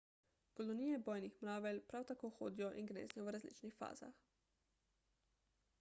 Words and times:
kolonije 0.59 0.97
bojnih 1.09 1.35
mravelj 1.47 1.81
prav 1.91 2.07
tako 2.13 2.31
hodijo 2.39 2.69
in 2.81 2.89
gnezdijo 2.93 3.27
v 3.27 3.33
različnih 3.37 3.79
fazah 3.83 4.27